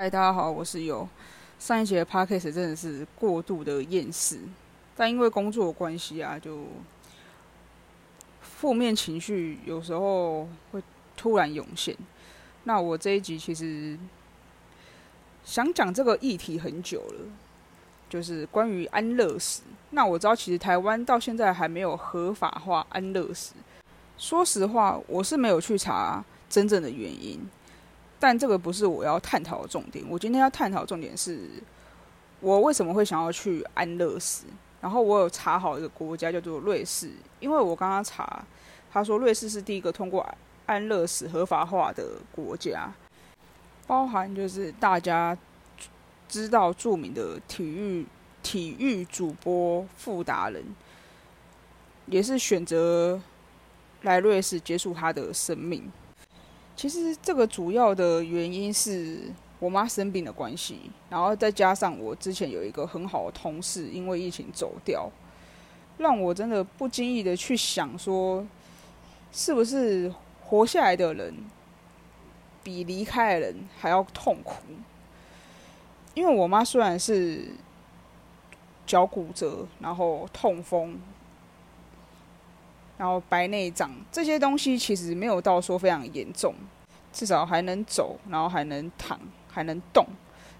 [0.00, 1.06] 嗨，大家好，我是有
[1.58, 4.38] 上一节的 podcast 真的是过度的厌世，
[4.96, 6.64] 但因为工作关系啊，就
[8.40, 10.82] 负面情绪有时候会
[11.18, 11.94] 突然涌现。
[12.64, 13.98] 那我这一集其实
[15.44, 17.26] 想讲这个议题很久了，
[18.08, 19.64] 就是关于安乐死。
[19.90, 23.52] 那我知道，其实台湾到现在还没有合法化安乐死。
[24.16, 27.38] 说实话，我是没有去查真正的原因。
[28.20, 30.04] 但这个不是我要探讨的重点。
[30.08, 31.48] 我今天要探讨的重点是，
[32.38, 34.44] 我为什么会想要去安乐死。
[34.80, 38.44] 然后我有查好一个国家叫做瑞士，因为我刚刚查，
[38.92, 40.26] 他说瑞士是第一个通过
[40.66, 42.90] 安乐死合法化的国家，
[43.86, 45.36] 包含就是大家
[46.28, 48.06] 知道著名的体育
[48.42, 50.64] 体育主播傅达人，
[52.06, 53.20] 也是选择
[54.02, 55.90] 来瑞士结束他的生命。
[56.80, 65.10] 其实这个主要的原因是我妈生病的关系，然后再加上我之前有一个很好的同事因为疫情走掉，
[65.98, 68.46] 让我真的不经意的去想说，
[69.30, 70.10] 是不是
[70.42, 71.34] 活下来的人
[72.64, 74.62] 比离开的人还要痛苦？
[76.14, 77.48] 因为我妈虽然是
[78.86, 80.98] 脚骨折，然后痛风。
[83.00, 86.54] 然后白内障这些东西其实没有到说非常严重，
[87.10, 90.06] 至少还能走，然后还能躺，还能动。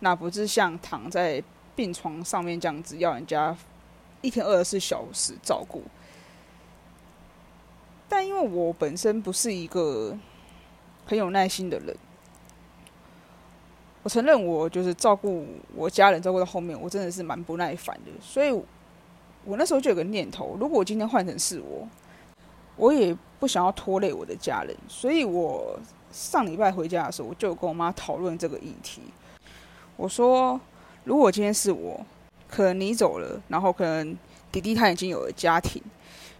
[0.00, 1.42] 那不是像躺在
[1.74, 3.56] 病床上面这样子，要人家
[4.20, 5.82] 一天二十四小时照顾。
[8.06, 10.14] 但因为我本身不是一个
[11.06, 11.96] 很有耐心的人，
[14.02, 18.10] 我承认我就是照顾我家人照顾到后面，我真的是蛮不耐烦的。
[18.20, 18.50] 所以
[19.46, 21.88] 我那时候就有个念头：如果我今天换成是我。
[22.76, 25.78] 我也不想要拖累我的家人，所以我
[26.12, 29.00] 上礼拜回家的时候，我就跟我妈讨论这个议题。
[29.96, 30.60] 我说，
[31.04, 32.04] 如果今天是我，
[32.48, 34.16] 可能你走了，然后可能
[34.52, 35.82] 弟弟他已经有了家庭，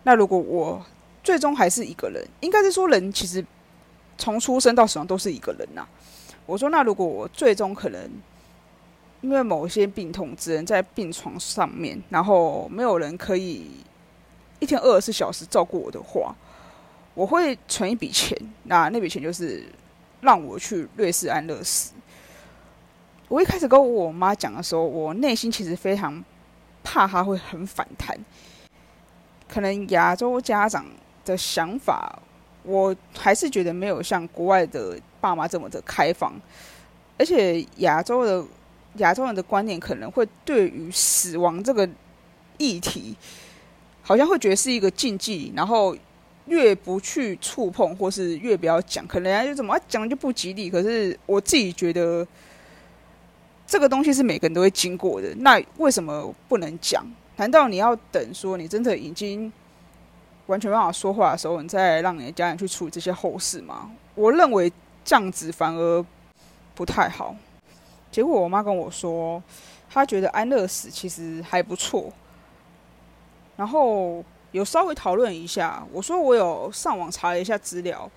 [0.03, 0.84] 那如果我
[1.25, 3.45] 最终还是一个人，应该是说人其实
[4.19, 5.86] 从出生到死亡都是一个人呐。
[6.45, 8.11] 我说，那如果我最终可能
[9.23, 13.70] 因为某些病痛，只能在病床上面，然后没有人可以。
[14.58, 16.34] 一天二十四小时照顾我的话，
[17.14, 18.36] 我会存一笔钱。
[18.64, 19.64] 那那笔钱就是
[20.20, 21.92] 让我去瑞士安乐死。
[23.28, 26.24] 我一开始跟我妈讲的时候，我内心其实非常
[26.83, 28.16] 怕她会很反弹。
[29.48, 30.86] 可能亚洲家长
[31.24, 32.18] 的想法，
[32.62, 36.33] 我还是觉得没有像国外的爸妈这么的开放。
[37.18, 38.45] 而且亚洲的
[38.96, 41.89] 亚洲人的观念可能会对于死亡这个
[42.58, 43.16] 议题。
[44.06, 45.96] 好像会觉得是一个禁忌，然后
[46.46, 50.70] 越不去触碰，或是越不要讲，可能人家就怎么讲就不吉利。
[50.70, 52.24] 可是我自己觉得，
[53.66, 57.05] 这个东西是每个人都会经过的，那为什么不能讲？
[57.34, 59.52] 难道你要等说你真的已经
[60.46, 63.90] 完全没办法说话的时候，你再让你的家人去处理这些后事吗？
[64.14, 64.72] 我认为
[65.05, 66.06] 这样子反而
[66.77, 67.34] 不太好。
[68.12, 69.42] 结果我妈跟我说，
[69.90, 72.12] 她觉得安乐死其实还不错。
[73.56, 78.11] 然后有稍微讨论一下，我说我有上网查了一下资料。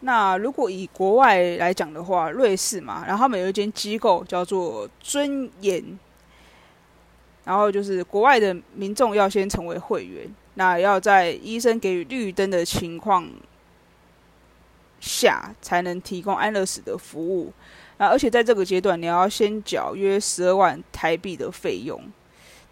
[0.00, 5.98] 那如果以国外来讲的话，瑞士嘛，然后他们有一间机构叫做尊严，
[7.44, 13.26] 然后就是国外的民众要先成为会员，那要在医生给予绿灯的情况
[15.00, 17.52] 下，才能提供安乐死的服务。
[17.96, 21.98] 那而且在这个阶段，你要先缴约十二万台币的费用。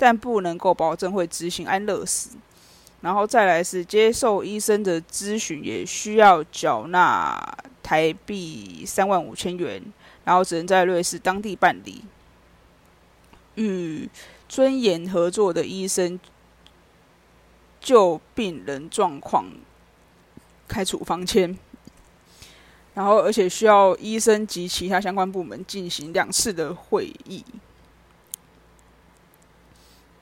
[0.02, 2.30] 但不能够保证会执行安乐死，
[3.02, 7.40] 然后再来是接受医生的咨询，也需要缴纳
[7.84, 9.80] 台币三万五千元，
[10.24, 12.02] 然后只能在瑞士当地办理。
[13.54, 14.10] 与
[14.48, 16.18] 尊严合作的医生
[17.80, 19.44] 就病人状况
[20.66, 21.56] 开处方签，
[22.94, 27.44] 然后而且需要医生及其他相关部门进行两次的会议。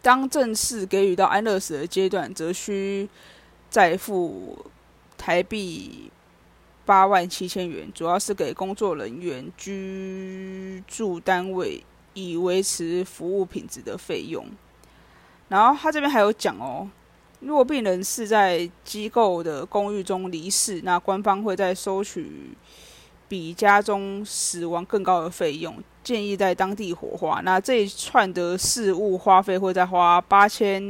[0.03, 3.09] 当正式给予到安乐死的阶段，则需
[3.69, 4.65] 再付
[5.19, 6.11] 台币
[6.87, 14.47] 八万七千元，主要是给工作人员、居住单位以维持服务品质的费用。
[15.49, 16.89] 然后他这边还有讲哦，
[17.41, 22.57] 如果病人是在机构的公寓中离世，那官方会再收取。
[23.31, 27.41] 比家中死亡更高的费用，建议在当地火化。
[27.45, 30.83] 那这一串的事物花费会再花八千，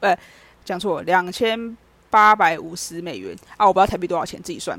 [0.00, 0.18] 呃，
[0.64, 1.76] 讲错，两千
[2.10, 3.64] 八百五十美元啊！
[3.64, 4.76] 我不知道台币多少钱，自己算。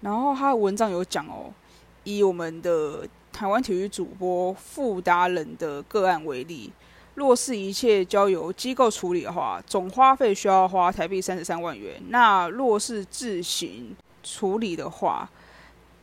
[0.00, 1.54] 然后他文章有讲哦，
[2.02, 6.72] 以我们的台湾体育主播傅达人的个案为例，
[7.14, 12.02] 若是一切交由机构处理的话，总花费需要花台币三十三万元。
[12.08, 13.94] 那若是自行
[14.26, 15.30] 处理的话，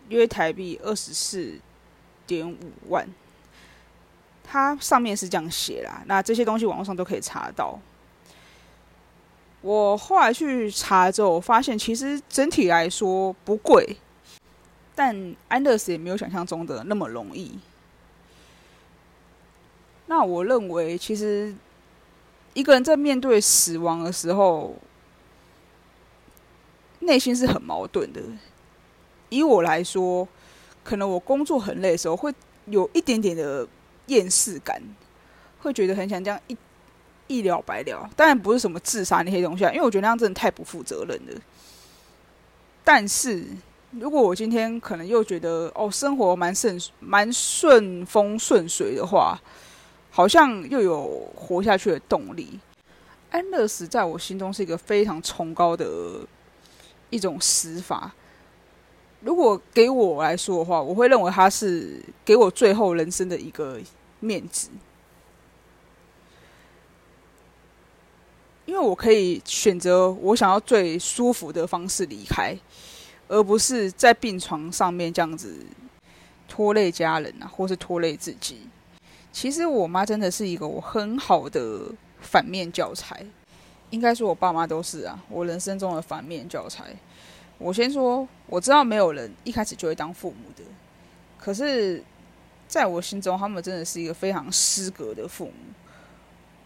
[0.08, 1.60] 约台币二十四
[2.26, 3.06] 点五万。
[4.44, 7.78] 它上面是这样写啦，那这些东西网络上都可以查到。
[9.62, 13.98] 我后来去查之后，发现其实整体来说不贵，
[14.94, 17.58] 但安乐死也没有想象中的那么容易。
[20.08, 21.56] 那我认为，其实
[22.54, 24.76] 一个人在面对死亡的时候，
[27.04, 28.22] 内心是很矛盾的。
[29.30, 30.28] 以我来说，
[30.84, 32.34] 可能我工作很累的时候，会
[32.66, 33.68] 有一点点的
[34.08, 34.82] 厌世感，
[35.62, 36.58] 会觉得很想这样一。
[37.26, 41.42] 一了百了，当然不是什么自杀那些东西啊，因为我觉得那样真的太不负责任了。
[42.84, 43.46] 但是
[43.92, 49.40] 如果我今天可能又觉得哦，生活蛮顺蛮顺风顺水的话，
[50.12, 52.60] 好像又有活下去的动力。
[53.32, 55.88] 安乐死在我心中是一个非常崇高的
[57.14, 58.12] 一种死法。
[59.22, 63.80] 如果给我来说的话，我会认为他是给我最后人生的一个
[64.20, 64.70] 面子。
[68.66, 72.58] 因为我可以选择我想要最舒服的方式离开，
[73.28, 75.66] 而不是在病床上面这样子
[76.48, 78.62] 拖累家人啊，或是拖累自己。
[79.32, 81.82] 其实我妈真的是一个我很好的
[82.20, 83.26] 反面教材，
[83.94, 86.86] 应该说我爸妈都是啊，我人生中的反面教材。
[87.60, 90.64] 我先说，我知道没有人一开始就会当父母的，
[91.38, 92.04] 可是
[92.68, 95.54] 在我心中，他们真的是一个非常失格的父母。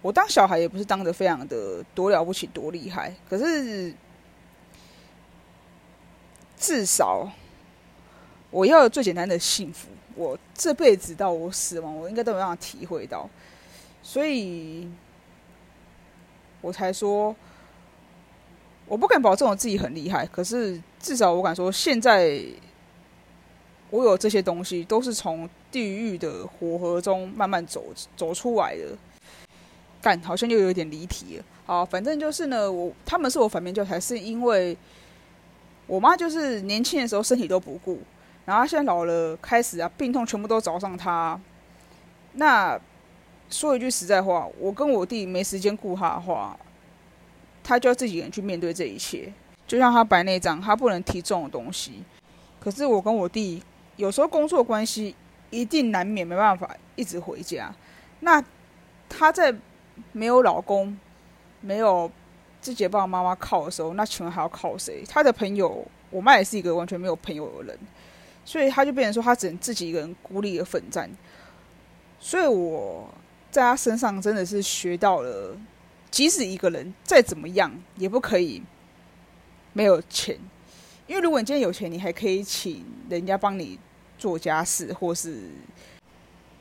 [0.02, 3.94] 我当小孩也不是当的非常的多了不起多厉害，可是
[6.58, 7.30] 至少
[8.50, 13.30] 我要最简单的幸福，我这辈子到我死亡，我应该都有办法体会到，
[14.02, 14.88] 所以
[16.62, 17.36] 我才说
[18.88, 22.42] 我不敢保证我自己很厉害，可是至少我敢说，现在
[23.90, 28.98] 我有这些东西，都是从地狱的火河中慢慢走走出来的。
[30.00, 31.44] 干好像又有点离题了。
[31.66, 34.78] 好，反正就是呢，我他们是我反面教材，是因为
[35.88, 38.00] 我妈就是年轻的时候身体都不顾，
[38.46, 41.38] 然后现在老了开始啊病痛全部都找上她。
[42.34, 42.80] 那
[43.50, 46.58] 说一句实在话，我跟我弟没时间顾他的话，
[47.64, 49.32] 他就要自己人去面对这一切。
[49.68, 52.04] 就像他白内障，他不能提重的东西。
[52.60, 53.62] 可是我跟我弟
[53.96, 55.16] 有时候工作关系
[55.50, 57.74] 一定难免没办法一直回家。
[58.20, 58.44] 那
[59.08, 59.56] 他在。
[60.12, 60.96] 没有老公，
[61.60, 62.10] 没有
[62.62, 65.04] 自己的爸爸妈妈靠的时候，那请问还要靠谁？
[65.10, 67.80] 他的朋友，我妈也是一个完全没有朋友的人，
[68.46, 71.10] 所以他就变成说，他只能自己一个人孤立的奋战。
[72.20, 73.10] 所以我
[73.52, 75.58] 在他身上真的是学到了，
[76.12, 78.62] 即使一个人再怎么样，也不可以
[79.74, 80.38] 没有钱。
[81.08, 83.80] 因为如果你今天有钱，你还可以请人家帮你
[84.18, 85.50] 做家事，或是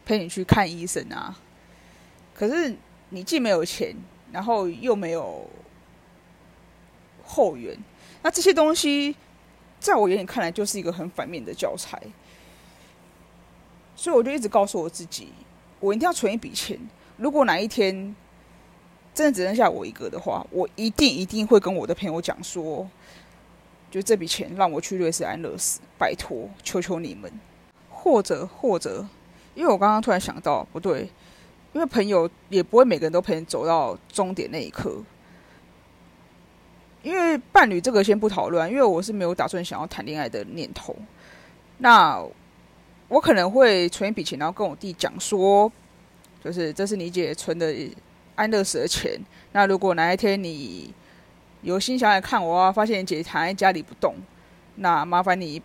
[0.05, 1.39] 陪你去看医生啊。
[2.35, 2.77] 可是。
[3.09, 3.95] 你既没有钱，
[4.33, 5.49] 然后又没有
[7.23, 7.79] 后援，
[8.21, 9.15] 那这些东西
[9.79, 12.03] 在我眼里看来就是一个很反面的教材。
[13.95, 15.33] 所以我就一直告诉我自己，
[15.81, 16.79] 我一定要存一笔钱。
[17.17, 18.15] 如果哪一天
[19.15, 22.89] 真的只剩下我一个的话，我一定一定会跟我的朋友讲说，
[23.91, 27.33] 就这笔钱让我去瑞士安乐死，拜托，求求你们。
[27.91, 29.05] 或者或者，
[29.55, 31.11] 因为我刚刚突然想到，不对。
[31.73, 35.03] 因为朋友也不会每个人都陪你走到终点那一刻，
[37.03, 40.97] 因为伴侣这个先不讨论，因为我是没有打算想要谈恋爱的念头。
[41.77, 42.25] 那
[43.09, 45.71] 我可能会存一笔钱，然后跟我弟讲说，
[46.43, 47.75] 就是这是你姐存的
[48.35, 49.21] 安乐死的钱。
[49.53, 50.93] 那如果哪一天你
[51.63, 54.15] 有心想来看我啊，发现你姐躺在家里不动，
[54.77, 55.63] 那麻烦你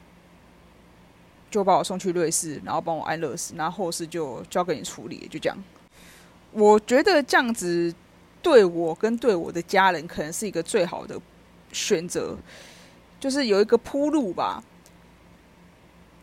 [1.50, 5.58] 就把我送去瑞士，然后帮我安乐死，然后后事就交给你处理，就这样。
[6.52, 7.94] 我觉得这样子
[8.42, 11.20] 对我跟对我的家人可能是一个最好的
[11.72, 12.38] 选择，
[13.20, 14.64] 就是有一个铺路吧。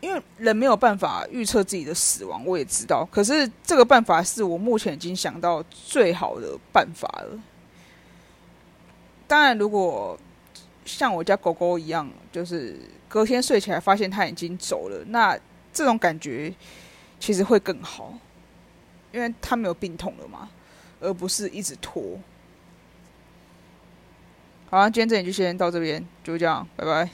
[0.01, 3.07] 因为人没有办法预测自己的死亡，我也知道。
[3.11, 7.39] 可是这个办法是我目前已经想到最好的办法了。
[9.27, 10.17] 当然，如果
[10.85, 15.37] 像我家狗狗一样，就是隔天睡起来发现它已经走了，那
[15.73, 16.53] 这种感觉
[17.19, 18.13] 其实会更好。
[19.11, 20.47] 因为它没有病痛了嘛，
[20.99, 22.19] 而不是一直拖。
[24.69, 27.09] 好，今天这里就先到这边，就这样，拜拜。